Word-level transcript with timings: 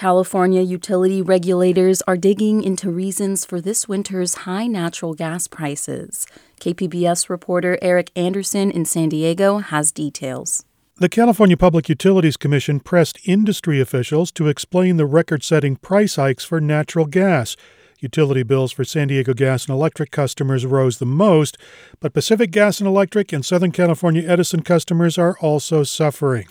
California 0.00 0.62
utility 0.62 1.20
regulators 1.20 2.00
are 2.08 2.16
digging 2.16 2.62
into 2.62 2.90
reasons 2.90 3.44
for 3.44 3.60
this 3.60 3.86
winter's 3.86 4.46
high 4.48 4.66
natural 4.66 5.12
gas 5.12 5.46
prices. 5.46 6.26
KPBS 6.58 7.28
reporter 7.28 7.78
Eric 7.82 8.10
Anderson 8.16 8.70
in 8.70 8.86
San 8.86 9.10
Diego 9.10 9.58
has 9.58 9.92
details. 9.92 10.64
The 10.96 11.10
California 11.10 11.58
Public 11.58 11.90
Utilities 11.90 12.38
Commission 12.38 12.80
pressed 12.80 13.18
industry 13.28 13.78
officials 13.78 14.32
to 14.32 14.48
explain 14.48 14.96
the 14.96 15.04
record 15.04 15.44
setting 15.44 15.76
price 15.76 16.16
hikes 16.16 16.46
for 16.46 16.62
natural 16.62 17.04
gas. 17.04 17.54
Utility 17.98 18.42
bills 18.42 18.72
for 18.72 18.84
San 18.84 19.08
Diego 19.08 19.34
Gas 19.34 19.66
and 19.66 19.74
Electric 19.74 20.10
customers 20.10 20.64
rose 20.64 20.96
the 20.96 21.04
most, 21.04 21.58
but 22.00 22.14
Pacific 22.14 22.50
Gas 22.52 22.80
and 22.80 22.88
Electric 22.88 23.34
and 23.34 23.44
Southern 23.44 23.70
California 23.70 24.26
Edison 24.26 24.62
customers 24.62 25.18
are 25.18 25.36
also 25.40 25.82
suffering. 25.82 26.46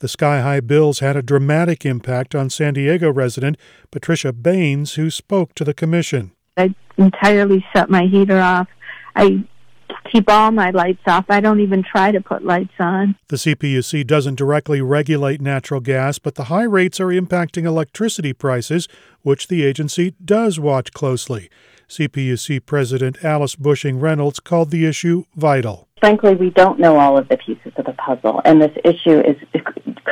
The 0.00 0.08
sky 0.08 0.40
high 0.40 0.60
bills 0.60 0.98
had 0.98 1.16
a 1.16 1.22
dramatic 1.22 1.86
impact 1.86 2.34
on 2.34 2.50
San 2.50 2.74
Diego 2.74 3.12
resident 3.12 3.56
Patricia 3.90 4.32
Baines, 4.32 4.94
who 4.94 5.10
spoke 5.10 5.54
to 5.54 5.64
the 5.64 5.74
commission. 5.74 6.32
I 6.56 6.74
entirely 6.96 7.64
shut 7.72 7.90
my 7.90 8.04
heater 8.04 8.40
off. 8.40 8.68
I 9.16 9.44
keep 10.10 10.28
all 10.28 10.50
my 10.50 10.70
lights 10.70 11.02
off. 11.06 11.26
I 11.28 11.40
don't 11.40 11.60
even 11.60 11.82
try 11.82 12.12
to 12.12 12.20
put 12.20 12.44
lights 12.44 12.74
on. 12.78 13.16
The 13.28 13.36
CPUC 13.36 14.06
doesn't 14.06 14.36
directly 14.36 14.80
regulate 14.80 15.40
natural 15.40 15.80
gas, 15.80 16.18
but 16.18 16.34
the 16.34 16.44
high 16.44 16.64
rates 16.64 17.00
are 17.00 17.06
impacting 17.06 17.64
electricity 17.64 18.32
prices, 18.32 18.88
which 19.22 19.48
the 19.48 19.64
agency 19.64 20.14
does 20.24 20.60
watch 20.60 20.92
closely. 20.92 21.48
CPUC 21.88 22.64
President 22.64 23.24
Alice 23.24 23.56
Busching 23.56 24.00
Reynolds 24.00 24.40
called 24.40 24.70
the 24.70 24.86
issue 24.86 25.24
vital. 25.36 25.88
Frankly, 26.00 26.34
we 26.34 26.50
don't 26.50 26.78
know 26.78 26.98
all 26.98 27.16
of 27.16 27.28
the 27.28 27.36
pieces 27.36 27.72
of 27.76 27.84
the 27.84 27.92
puzzle, 27.92 28.40
and 28.44 28.60
this 28.60 28.76
issue 28.84 29.20
is 29.20 29.36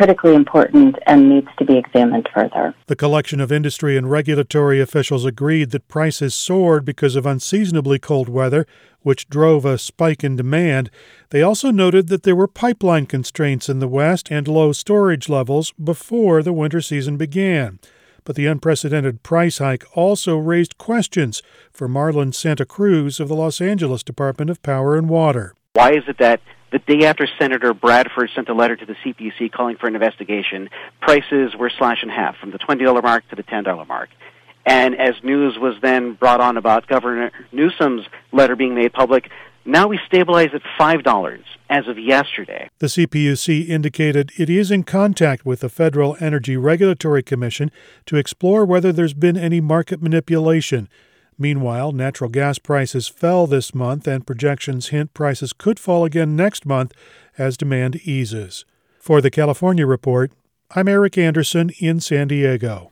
critically 0.03 0.34
important 0.34 0.97
and 1.06 1.28
needs 1.28 1.47
to 1.56 1.64
be 1.64 1.78
examined 1.78 2.28
further. 2.34 2.75
The 2.89 2.97
collection 2.97 3.41
of 3.41 3.53
industry 3.53 3.97
and 3.97 4.11
regulatory 4.11 4.81
officials 4.81 5.25
agreed 5.25 5.70
that 5.70 5.86
prices 5.86 6.34
soared 6.34 6.84
because 6.84 7.14
of 7.14 7.25
unseasonably 7.25 8.00
cold 8.00 8.28
weather, 8.28 8.67
which 9.03 9.28
drove 9.28 9.64
a 9.64 9.78
spike 9.78 10.25
in 10.25 10.34
demand. 10.34 10.91
They 11.30 11.41
also 11.41 11.70
noted 11.70 12.08
that 12.08 12.25
there 12.25 12.34
were 12.34 12.48
pipeline 12.48 13.06
constraints 13.06 13.69
in 13.69 13.78
the 13.78 13.86
West 13.86 14.28
and 14.28 14.48
low 14.48 14.73
storage 14.73 15.28
levels 15.28 15.70
before 15.73 16.42
the 16.42 16.53
winter 16.53 16.80
season 16.80 17.17
began. 17.17 17.78
But 18.25 18.34
the 18.34 18.47
unprecedented 18.47 19.23
price 19.23 19.58
hike 19.58 19.84
also 19.97 20.36
raised 20.36 20.78
questions 20.78 21.45
for 21.73 21.86
Marlon 21.89 22.34
Santa 22.34 22.64
Cruz 22.64 23.20
of 23.20 23.28
the 23.28 23.36
Los 23.36 23.61
Angeles 23.61 24.03
Department 24.03 24.50
of 24.50 24.64
Power 24.64 24.97
and 24.97 25.08
Water. 25.08 25.55
Why 25.75 25.91
is 25.92 26.03
it 26.08 26.19
that 26.19 26.41
the 26.73 26.78
day 26.78 27.06
after 27.06 27.28
Senator 27.39 27.75
Bradford 27.75 28.31
sent 28.34 28.48
a 28.48 28.55
letter 28.55 28.77
to 28.77 28.87
the 28.87 28.95
CPUC 29.05 29.53
calling 29.53 29.77
for 29.77 29.87
an 29.87 29.95
investigation, 29.95 30.70
prices 31.01 31.55
were 31.56 31.70
slashed 31.70 32.03
in 32.03 32.09
half 32.09 32.37
from 32.39 32.51
the 32.51 32.59
$20 32.59 33.03
mark 33.03 33.29
to 33.29 33.37
the 33.37 33.42
$10 33.42 33.87
mark? 33.87 34.09
And 34.64 34.95
as 34.95 35.14
news 35.23 35.59
was 35.59 35.75
then 35.83 36.14
brought 36.14 36.41
on 36.41 36.56
about 36.56 36.87
Governor 36.87 37.31
Newsom's 37.53 38.06
letter 38.33 38.56
being 38.56 38.75
made 38.75 38.92
public, 38.92 39.29
now 39.64 39.87
we 39.87 39.98
stabilize 40.06 40.51
at 40.55 40.63
$5 40.79 41.42
as 41.69 41.86
of 41.89 41.98
yesterday. 41.98 42.69
The 42.79 42.86
CPUC 42.86 43.69
indicated 43.69 44.33
it 44.39 44.51
is 44.51 44.70
in 44.70 44.83
contact 44.83 45.45
with 45.45 45.61
the 45.61 45.69
Federal 45.69 46.17
Energy 46.20 46.57
Regulatory 46.57 47.23
Commission 47.23 47.70
to 48.07 48.17
explore 48.17 48.64
whether 48.64 48.92
there's 48.92 49.14
been 49.14 49.36
any 49.36 49.61
market 49.61 50.02
manipulation. 50.02 50.89
Meanwhile, 51.39 51.93
natural 51.93 52.31
gas 52.31 52.59
prices 52.59 53.09
fell 53.09 53.47
this 53.47 53.75
month, 53.75 54.07
and 54.07 54.27
projections 54.27 54.89
hint 54.89 55.15
prices 55.15 55.53
could 55.53 55.79
fall 55.79 56.05
again 56.05 56.37
next 56.37 56.67
month 56.67 56.93
as 57.39 57.57
demand 57.57 58.01
eases. 58.07 58.65
For 59.01 59.20
the 59.20 59.31
California 59.31 59.87
Report, 59.87 60.33
I'm 60.75 60.89
Eric 60.89 61.19
Anderson 61.19 61.70
in 61.79 62.01
San 62.01 62.29
Diego. 62.29 62.91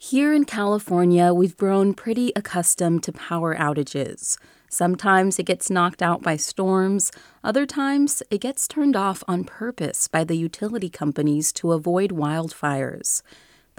Here 0.00 0.32
in 0.32 0.44
California, 0.44 1.34
we've 1.34 1.56
grown 1.56 1.92
pretty 1.92 2.32
accustomed 2.36 3.02
to 3.02 3.12
power 3.12 3.56
outages. 3.56 4.38
Sometimes 4.70 5.38
it 5.38 5.46
gets 5.46 5.70
knocked 5.70 6.02
out 6.02 6.22
by 6.22 6.36
storms, 6.36 7.10
other 7.42 7.66
times 7.66 8.22
it 8.30 8.40
gets 8.40 8.68
turned 8.68 8.94
off 8.94 9.24
on 9.26 9.42
purpose 9.42 10.06
by 10.06 10.22
the 10.22 10.36
utility 10.36 10.88
companies 10.88 11.52
to 11.54 11.72
avoid 11.72 12.10
wildfires. 12.10 13.22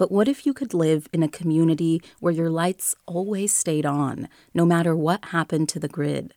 But 0.00 0.10
what 0.10 0.28
if 0.28 0.46
you 0.46 0.54
could 0.54 0.72
live 0.72 1.08
in 1.12 1.22
a 1.22 1.28
community 1.28 2.00
where 2.20 2.32
your 2.32 2.48
lights 2.48 2.94
always 3.04 3.54
stayed 3.54 3.84
on, 3.84 4.30
no 4.54 4.64
matter 4.64 4.96
what 4.96 5.26
happened 5.26 5.68
to 5.68 5.78
the 5.78 5.88
grid? 5.88 6.32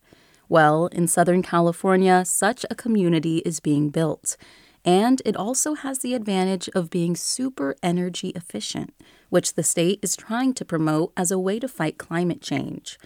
Well, 0.50 0.88
in 0.88 1.08
Southern 1.08 1.42
California, 1.42 2.26
such 2.26 2.66
a 2.70 2.76
community 2.76 3.38
is 3.46 3.62
being 3.62 3.90
built. 3.90 4.36
And 4.84 5.22
it 5.24 5.38
also 5.38 5.76
has 5.76 6.00
the 6.00 6.14
advantage 6.14 6.68
of 6.76 6.90
being 6.90 7.16
super 7.16 7.78
energy 7.82 8.34
efficient, 8.36 8.94
which 9.30 9.54
the 9.54 9.64
state 9.64 10.00
is 10.02 10.18
trying 10.18 10.54
to 10.56 10.66
promote 10.66 11.14
as 11.16 11.32
a 11.32 11.40
way 11.40 11.58
to 11.60 11.70
fight 11.70 11.98
climate 11.98 12.42
change. 12.42 13.00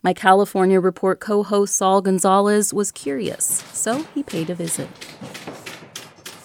My 0.00 0.12
California 0.12 0.78
Report 0.78 1.18
co 1.18 1.42
host 1.42 1.74
Saul 1.74 2.02
Gonzalez 2.02 2.72
was 2.72 2.92
curious, 2.92 3.64
so 3.72 4.04
he 4.14 4.22
paid 4.22 4.48
a 4.48 4.54
visit. 4.54 4.88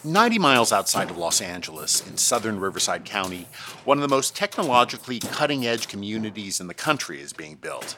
90 0.05 0.39
miles 0.39 0.71
outside 0.71 1.09
of 1.09 1.17
Los 1.17 1.41
Angeles 1.41 2.07
in 2.07 2.15
southern 2.15 2.59
Riverside 2.59 3.03
County, 3.03 3.47
one 3.83 3.97
of 3.97 4.01
the 4.01 4.07
most 4.07 4.33
technologically 4.33 5.19
cutting 5.19 5.65
edge 5.65 5.89
communities 5.89 6.61
in 6.61 6.67
the 6.67 6.73
country 6.73 7.21
is 7.21 7.33
being 7.33 7.55
built. 7.55 7.97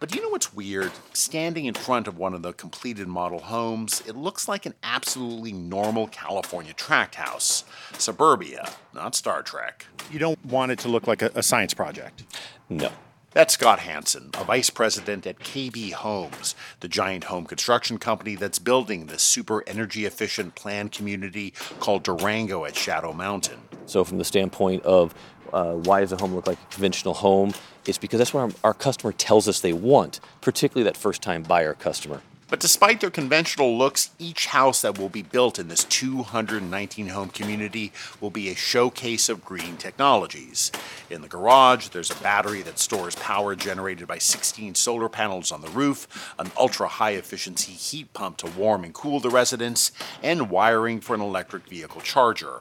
But 0.00 0.10
do 0.10 0.16
you 0.16 0.24
know 0.24 0.28
what's 0.28 0.52
weird? 0.52 0.90
Standing 1.12 1.66
in 1.66 1.74
front 1.74 2.08
of 2.08 2.18
one 2.18 2.34
of 2.34 2.42
the 2.42 2.52
completed 2.52 3.06
model 3.06 3.38
homes, 3.38 4.02
it 4.06 4.16
looks 4.16 4.48
like 4.48 4.66
an 4.66 4.74
absolutely 4.82 5.52
normal 5.52 6.08
California 6.08 6.72
tract 6.72 7.14
house. 7.14 7.64
Suburbia, 7.96 8.72
not 8.92 9.14
Star 9.14 9.42
Trek. 9.42 9.86
You 10.10 10.18
don't 10.18 10.44
want 10.44 10.72
it 10.72 10.80
to 10.80 10.88
look 10.88 11.06
like 11.06 11.22
a, 11.22 11.30
a 11.34 11.42
science 11.42 11.74
project. 11.74 12.24
No. 12.68 12.90
That's 13.36 13.52
Scott 13.52 13.80
Hanson, 13.80 14.30
a 14.32 14.44
vice 14.44 14.70
president 14.70 15.26
at 15.26 15.38
KB 15.40 15.92
Homes, 15.92 16.54
the 16.80 16.88
giant 16.88 17.24
home 17.24 17.44
construction 17.44 17.98
company 17.98 18.34
that's 18.34 18.58
building 18.58 19.08
this 19.08 19.22
super 19.22 19.62
energy 19.66 20.06
efficient 20.06 20.54
planned 20.54 20.92
community 20.92 21.52
called 21.78 22.02
Durango 22.02 22.64
at 22.64 22.74
Shadow 22.74 23.12
Mountain. 23.12 23.58
So, 23.84 24.04
from 24.04 24.16
the 24.16 24.24
standpoint 24.24 24.84
of 24.84 25.14
uh, 25.52 25.74
why 25.74 26.00
does 26.00 26.12
a 26.12 26.16
home 26.16 26.34
look 26.34 26.46
like 26.46 26.56
a 26.56 26.72
conventional 26.72 27.12
home, 27.12 27.52
it's 27.84 27.98
because 27.98 28.16
that's 28.16 28.32
what 28.32 28.40
our, 28.40 28.50
our 28.64 28.72
customer 28.72 29.12
tells 29.12 29.48
us 29.48 29.60
they 29.60 29.74
want, 29.74 30.20
particularly 30.40 30.84
that 30.84 30.96
first 30.96 31.20
time 31.20 31.42
buyer 31.42 31.74
customer. 31.74 32.22
But 32.48 32.60
despite 32.60 33.00
their 33.00 33.10
conventional 33.10 33.76
looks, 33.76 34.10
each 34.20 34.46
house 34.46 34.82
that 34.82 34.98
will 34.98 35.08
be 35.08 35.22
built 35.22 35.58
in 35.58 35.66
this 35.66 35.82
219 35.82 37.08
home 37.08 37.30
community 37.30 37.92
will 38.20 38.30
be 38.30 38.48
a 38.48 38.54
showcase 38.54 39.28
of 39.28 39.44
green 39.44 39.76
technologies. 39.76 40.70
In 41.10 41.22
the 41.22 41.28
garage, 41.28 41.88
there's 41.88 42.10
a 42.10 42.22
battery 42.22 42.62
that 42.62 42.78
stores 42.78 43.16
power 43.16 43.56
generated 43.56 44.06
by 44.06 44.18
16 44.18 44.76
solar 44.76 45.08
panels 45.08 45.50
on 45.50 45.60
the 45.60 45.70
roof, 45.70 46.34
an 46.38 46.52
ultra 46.56 46.86
high 46.86 47.12
efficiency 47.12 47.72
heat 47.72 48.12
pump 48.12 48.36
to 48.36 48.46
warm 48.46 48.84
and 48.84 48.94
cool 48.94 49.18
the 49.18 49.28
residence, 49.28 49.90
and 50.22 50.48
wiring 50.48 51.00
for 51.00 51.14
an 51.14 51.20
electric 51.20 51.66
vehicle 51.66 52.00
charger. 52.00 52.60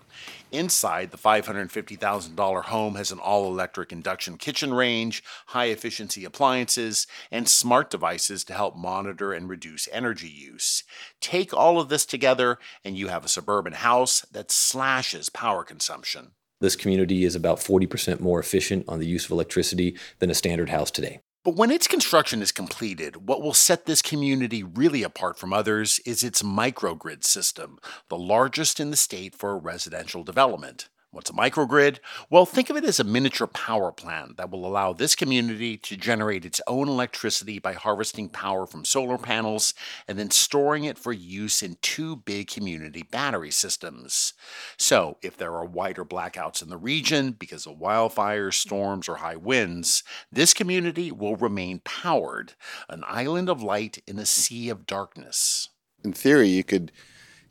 Inside, 0.51 1.11
the 1.11 1.17
$550,000 1.17 2.63
home 2.63 2.95
has 2.95 3.11
an 3.11 3.19
all 3.19 3.47
electric 3.47 3.91
induction 3.91 4.37
kitchen 4.37 4.73
range, 4.73 5.23
high 5.47 5.65
efficiency 5.65 6.23
appliances, 6.23 7.07
and 7.29 7.49
smart 7.49 7.89
devices 7.89 8.43
to 8.45 8.53
help 8.53 8.75
monitor 8.77 9.33
and 9.33 9.49
reduce 9.49 9.74
energy 9.91 10.29
use. 10.29 10.83
Take 11.21 11.53
all 11.53 11.79
of 11.79 11.89
this 11.89 12.05
together, 12.05 12.57
and 12.83 12.97
you 12.97 13.07
have 13.07 13.25
a 13.25 13.29
suburban 13.29 13.73
house 13.73 14.21
that 14.31 14.51
slashes 14.51 15.29
power 15.29 15.63
consumption. 15.63 16.31
This 16.61 16.75
community 16.75 17.25
is 17.25 17.35
about 17.35 17.59
40% 17.59 18.19
more 18.19 18.39
efficient 18.39 18.85
on 18.87 18.99
the 18.99 19.07
use 19.07 19.25
of 19.25 19.31
electricity 19.31 19.97
than 20.19 20.29
a 20.29 20.35
standard 20.35 20.69
house 20.69 20.89
today. 20.89 21.19
But 21.43 21.55
when 21.55 21.69
its 21.69 21.87
construction 21.87 22.41
is 22.41 22.51
completed, 22.51 23.27
what 23.27 23.41
will 23.41 23.53
set 23.53 23.85
this 23.85 24.01
community 24.01 24.63
really 24.63 25.03
apart 25.03 25.37
from 25.37 25.53
others 25.53 25.99
is 25.99 26.23
its 26.23 26.41
microgrid 26.41 27.23
system, 27.23 27.77
the 28.09 28.17
largest 28.17 28.79
in 28.79 28.89
the 28.89 28.97
state 28.97 29.35
for 29.35 29.59
residential 29.59 30.23
development. 30.23 30.89
What's 31.15 31.29
a 31.29 31.33
microgrid? 31.33 31.99
Well, 32.29 32.45
think 32.45 32.69
of 32.69 32.75
it 32.75 32.83
as 32.83 32.99
a 32.99 33.05
miniature 33.05 33.47
power 33.47 33.93
plant 33.93 34.35
that 34.35 34.51
will 34.51 34.65
allow 34.65 34.91
this 34.91 35.15
community 35.15 35.77
to 35.77 35.95
generate 35.95 36.43
its 36.43 36.59
own 36.67 36.89
electricity 36.89 37.57
by 37.57 37.71
harvesting 37.71 38.27
power 38.27 38.67
from 38.67 38.83
solar 38.83 39.17
panels 39.17 39.73
and 40.09 40.19
then 40.19 40.29
storing 40.29 40.83
it 40.83 40.97
for 40.97 41.13
use 41.13 41.63
in 41.63 41.77
two 41.81 42.17
big 42.17 42.49
community 42.49 43.01
battery 43.01 43.49
systems. 43.49 44.33
So, 44.77 45.17
if 45.21 45.37
there 45.37 45.53
are 45.53 45.63
wider 45.63 46.03
blackouts 46.03 46.61
in 46.61 46.67
the 46.67 46.75
region 46.75 47.31
because 47.31 47.65
of 47.65 47.77
wildfires, 47.79 48.55
storms, 48.55 49.07
or 49.07 49.15
high 49.15 49.37
winds, 49.37 50.03
this 50.29 50.53
community 50.53 51.13
will 51.13 51.37
remain 51.37 51.79
powered, 51.85 52.55
an 52.89 53.05
island 53.07 53.47
of 53.47 53.63
light 53.63 54.03
in 54.05 54.19
a 54.19 54.25
sea 54.25 54.67
of 54.67 54.85
darkness. 54.85 55.69
In 56.03 56.11
theory, 56.11 56.49
you 56.49 56.65
could 56.65 56.91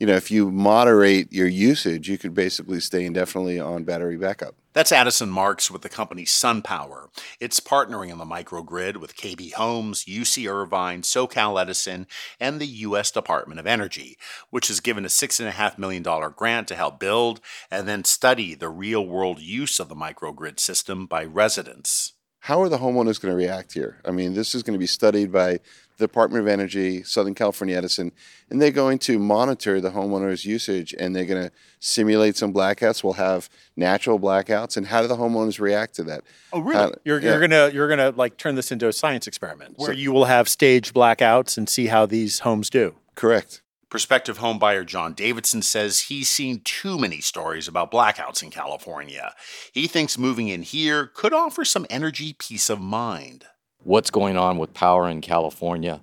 you 0.05 0.11
know, 0.11 0.17
if 0.17 0.31
you 0.31 0.51
moderate 0.51 1.33
your 1.33 1.47
usage, 1.47 2.11
you 2.11 2.19
could 2.19 2.35
basically 2.35 2.79
stay 2.79 3.07
indefinitely 3.07 3.59
on 3.59 3.85
battery 3.85 4.19
backup. 4.19 4.55
That's 4.75 4.93
Addison 4.93 5.31
Marks 5.31 5.71
with 5.71 5.81
the 5.81 5.89
company 5.89 6.27
SunPower. 6.27 7.09
It's 7.41 7.59
partnering 7.59 8.13
on 8.13 8.19
the 8.19 8.27
microgrid 8.27 8.99
with 8.99 9.17
KB 9.17 9.55
Homes, 9.55 10.05
UC 10.05 10.47
Irvine, 10.47 11.01
SoCal 11.01 11.59
Edison, 11.59 12.07
and 12.39 12.61
the 12.61 12.67
U.S. 12.67 13.11
Department 13.11 13.59
of 13.59 13.67
Energy, 13.67 14.19
which 14.51 14.69
has 14.69 14.81
given 14.81 15.07
a 15.07 15.09
$6.5 15.09 15.79
million 15.79 16.03
grant 16.37 16.69
to 16.69 16.77
help 16.77 17.01
build 17.01 17.41
and 17.71 17.89
then 17.89 18.05
study 18.05 18.55
the 18.55 18.69
real 18.69 19.07
world 19.07 19.41
use 19.41 19.81
of 19.81 19.89
the 19.89 19.95
microgrid 19.95 20.61
system 20.61 21.07
by 21.07 21.25
residents. 21.25 22.13
How 22.45 22.61
are 22.61 22.69
the 22.69 22.77
homeowners 22.77 23.19
going 23.19 23.33
to 23.33 23.37
react 23.37 23.73
here? 23.73 23.97
I 24.05 24.11
mean, 24.11 24.35
this 24.35 24.55
is 24.55 24.63
going 24.63 24.75
to 24.75 24.79
be 24.79 24.87
studied 24.87 25.33
by 25.33 25.61
the 25.97 26.07
Department 26.07 26.43
of 26.43 26.47
Energy, 26.47 27.03
Southern 27.03 27.35
California 27.35 27.75
Edison, 27.75 28.13
and 28.51 28.61
they're 28.61 28.71
going 28.71 28.99
to 28.99 29.19
monitor 29.19 29.81
the 29.81 29.93
homeowners' 29.93 30.45
usage 30.45 30.95
and 30.99 31.17
they're 31.17 31.25
going 31.25 31.43
to 31.43 31.51
simulate 31.81 32.37
some 32.37 32.53
blackouts. 32.53 33.03
We'll 33.03 33.15
have 33.15 33.49
natural 33.77 34.21
blackouts, 34.21 34.77
and 34.77 34.89
how 34.89 35.01
do 35.01 35.09
the 35.09 35.17
homeowners 35.17 35.59
react 35.59 35.95
to 35.95 36.03
that? 36.05 36.23
Oh, 36.53 36.61
really? 36.61 36.77
How, 36.77 36.93
you're, 37.03 37.19
yeah. 37.19 37.31
you're 37.31 37.41
gonna 37.41 37.71
you're 37.73 37.89
gonna 37.89 38.11
like 38.11 38.37
turn 38.37 38.57
this 38.57 38.71
into 38.71 38.89
a 38.89 38.93
science 38.93 39.27
experiment 39.27 39.79
where 39.79 39.95
so, 39.95 39.99
you 39.99 40.13
will 40.13 40.27
have 40.27 40.47
staged 40.47 40.95
blackouts 40.95 41.57
and 41.57 41.67
see 41.67 41.87
how 41.87 42.05
these 42.05 42.41
homes 42.41 42.69
do. 42.69 42.95
Correct. 43.15 43.63
Prospective 43.95 44.39
homebuyer 44.39 44.85
John 44.85 45.15
Davidson 45.15 45.63
says 45.63 46.01
he's 46.01 46.29
seen 46.29 46.63
too 46.65 46.99
many 46.99 47.21
stories 47.21 47.69
about 47.69 47.93
blackouts 47.93 48.43
in 48.43 48.51
California. 48.51 49.33
He 49.73 49.87
thinks 49.87 50.19
moving 50.19 50.49
in 50.49 50.63
here 50.63 51.07
could 51.07 51.33
offer 51.33 51.65
some 51.65 51.87
energy 51.89 52.35
peace 52.37 52.69
of 52.69 52.81
mind 52.81 53.45
what's 53.85 54.11
going 54.11 54.37
on 54.37 54.59
with 54.59 54.75
power 54.75 55.09
in 55.09 55.21
California, 55.21 56.01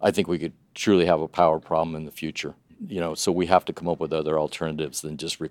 I 0.00 0.12
think 0.12 0.28
we 0.28 0.38
could 0.38 0.52
truly 0.76 1.06
have 1.06 1.20
a 1.20 1.26
power 1.26 1.58
problem 1.58 1.96
in 1.96 2.04
the 2.04 2.12
future. 2.12 2.54
You 2.86 3.00
know, 3.00 3.16
so 3.16 3.32
we 3.32 3.46
have 3.46 3.64
to 3.64 3.72
come 3.72 3.88
up 3.88 3.98
with 3.98 4.12
other 4.12 4.38
alternatives 4.38 5.00
than 5.00 5.16
just 5.16 5.40
rec- 5.40 5.50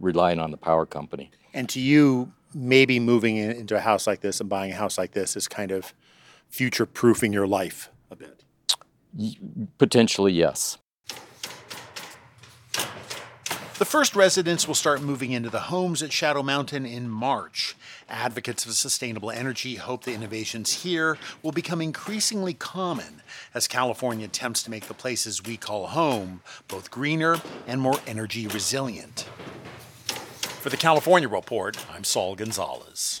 relying 0.00 0.38
on 0.38 0.50
the 0.50 0.56
power 0.56 0.86
company. 0.86 1.30
And 1.52 1.68
to 1.68 1.80
you, 1.80 2.32
maybe 2.54 2.98
moving 2.98 3.36
into 3.36 3.76
a 3.76 3.80
house 3.80 4.06
like 4.06 4.22
this 4.22 4.40
and 4.40 4.48
buying 4.48 4.72
a 4.72 4.76
house 4.76 4.96
like 4.96 5.12
this 5.12 5.36
is 5.36 5.46
kind 5.46 5.72
of 5.72 5.92
future 6.48 6.86
proofing 6.86 7.34
your 7.34 7.46
life 7.46 7.90
a 8.10 8.16
bit. 8.16 8.44
Potentially, 9.76 10.32
yes. 10.32 10.78
The 13.78 13.84
first 13.84 14.16
residents 14.16 14.66
will 14.66 14.74
start 14.74 15.02
moving 15.02 15.30
into 15.30 15.50
the 15.50 15.60
homes 15.60 16.02
at 16.02 16.12
Shadow 16.12 16.42
Mountain 16.42 16.84
in 16.84 17.08
March. 17.08 17.76
Advocates 18.08 18.66
of 18.66 18.72
sustainable 18.72 19.30
energy 19.30 19.76
hope 19.76 20.02
the 20.02 20.14
innovations 20.14 20.82
here 20.82 21.16
will 21.44 21.52
become 21.52 21.80
increasingly 21.80 22.54
common 22.54 23.22
as 23.54 23.68
California 23.68 24.24
attempts 24.26 24.64
to 24.64 24.70
make 24.72 24.88
the 24.88 24.94
places 24.94 25.44
we 25.44 25.56
call 25.56 25.86
home 25.86 26.42
both 26.66 26.90
greener 26.90 27.36
and 27.68 27.80
more 27.80 28.00
energy 28.04 28.48
resilient. 28.48 29.28
For 30.58 30.70
the 30.70 30.76
California 30.76 31.28
Report, 31.28 31.78
I'm 31.94 32.02
Saul 32.02 32.34
Gonzalez. 32.34 33.20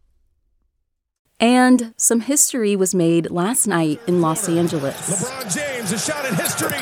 And 1.41 1.95
some 1.97 2.19
history 2.21 2.75
was 2.75 2.93
made 2.93 3.31
last 3.31 3.65
night 3.65 3.99
in 4.05 4.21
Los 4.21 4.47
Angeles. 4.47 4.95
LeBron 4.95 5.51
James, 5.51 5.91
a 5.91 5.97
shot 5.97 6.23
in 6.23 6.35
history. 6.35 6.77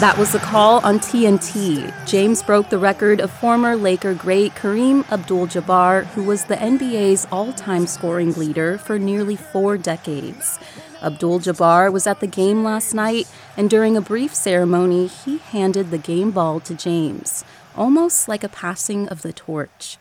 That 0.00 0.16
was 0.18 0.32
the 0.32 0.38
call 0.38 0.80
on 0.84 1.00
TNT. 1.00 1.92
James 2.06 2.42
broke 2.42 2.68
the 2.68 2.76
record 2.76 3.20
of 3.22 3.30
former 3.30 3.74
Laker 3.74 4.12
great 4.12 4.54
Kareem 4.54 5.10
Abdul 5.10 5.46
Jabbar, 5.46 6.04
who 6.08 6.22
was 6.22 6.44
the 6.44 6.56
NBA's 6.56 7.26
all 7.32 7.54
time 7.54 7.86
scoring 7.86 8.34
leader 8.34 8.76
for 8.76 8.98
nearly 8.98 9.34
four 9.34 9.78
decades. 9.78 10.58
Abdul 11.02 11.40
Jabbar 11.40 11.90
was 11.90 12.06
at 12.06 12.20
the 12.20 12.26
game 12.26 12.64
last 12.64 12.92
night, 12.92 13.26
and 13.56 13.70
during 13.70 13.96
a 13.96 14.02
brief 14.02 14.34
ceremony, 14.34 15.06
he 15.06 15.38
handed 15.38 15.90
the 15.90 15.98
game 15.98 16.32
ball 16.32 16.60
to 16.60 16.74
James, 16.74 17.44
almost 17.74 18.28
like 18.28 18.44
a 18.44 18.48
passing 18.48 19.08
of 19.08 19.22
the 19.22 19.32
torch. 19.32 19.96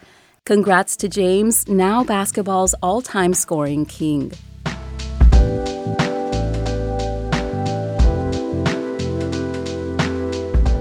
Congrats 0.48 0.96
to 0.96 1.10
James, 1.10 1.68
now 1.68 2.06
basketball's 2.06 2.74
all 2.82 3.02
time 3.02 3.34
scoring 3.34 3.86
king. 3.86 4.32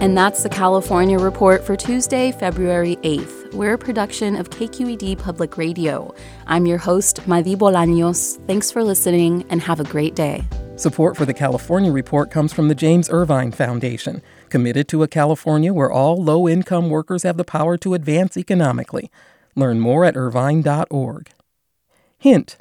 And 0.00 0.16
that's 0.16 0.44
the 0.44 0.48
California 0.48 1.18
Report 1.18 1.64
for 1.64 1.74
Tuesday, 1.74 2.30
February 2.30 2.94
8th. 3.02 3.52
We're 3.54 3.72
a 3.72 3.78
production 3.78 4.36
of 4.36 4.50
KQED 4.50 5.18
Public 5.18 5.58
Radio. 5.58 6.14
I'm 6.46 6.66
your 6.66 6.78
host, 6.78 7.26
Madi 7.26 7.56
Bolaños. 7.56 8.38
Thanks 8.46 8.70
for 8.70 8.84
listening 8.84 9.44
and 9.50 9.60
have 9.60 9.80
a 9.80 9.84
great 9.84 10.14
day. 10.14 10.44
Support 10.76 11.16
for 11.16 11.26
the 11.26 11.34
California 11.34 11.90
Report 11.90 12.30
comes 12.30 12.52
from 12.52 12.68
the 12.68 12.76
James 12.76 13.10
Irvine 13.10 13.50
Foundation, 13.50 14.22
committed 14.48 14.86
to 14.86 15.02
a 15.02 15.08
California 15.08 15.74
where 15.74 15.90
all 15.90 16.22
low 16.22 16.46
income 16.48 16.88
workers 16.88 17.24
have 17.24 17.36
the 17.36 17.42
power 17.42 17.76
to 17.78 17.94
advance 17.94 18.36
economically. 18.36 19.10
Learn 19.56 19.80
more 19.80 20.04
at 20.04 20.16
irvine.org. 20.16 21.30
Hint 22.18 22.56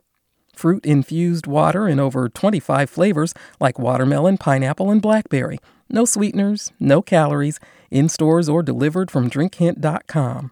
fruit 0.56 0.86
infused 0.86 1.48
water 1.48 1.88
in 1.88 2.00
over 2.00 2.30
25 2.30 2.90
flavors 2.90 3.34
like 3.60 3.78
watermelon, 3.78 4.38
pineapple, 4.38 4.90
and 4.90 5.02
blackberry. 5.02 5.60
No 5.90 6.06
sweeteners, 6.06 6.72
no 6.80 7.02
calories, 7.02 7.60
in 7.92 8.10
stores 8.10 8.50
or 8.50 8.64
delivered 8.64 9.12
from 9.12 9.30
drinkhint.com. 9.30 10.52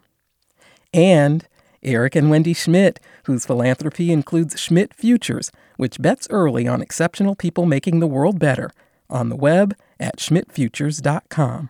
And 0.94 1.48
Eric 1.82 2.16
and 2.16 2.30
Wendy 2.30 2.54
Schmidt, 2.54 3.00
whose 3.26 3.46
philanthropy 3.46 4.12
includes 4.12 4.60
Schmidt 4.60 4.94
Futures, 4.94 5.52
which 5.78 6.02
bets 6.02 6.28
early 6.30 6.68
on 6.68 6.82
exceptional 6.82 7.36
people 7.36 7.66
making 7.66 8.00
the 8.00 8.08
world 8.08 8.40
better, 8.40 8.72
on 9.10 9.30
the 9.30 9.36
web 9.36 9.76
at 10.00 10.18
schmidtfutures.com. 10.18 11.70